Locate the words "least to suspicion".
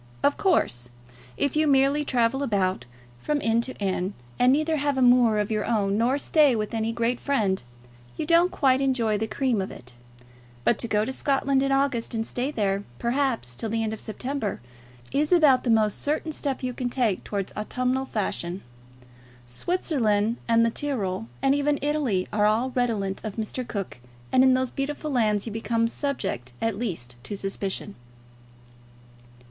26.79-27.93